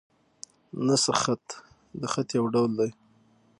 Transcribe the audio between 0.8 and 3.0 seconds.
نسخ خط؛ د خط یو ډول دﺉ.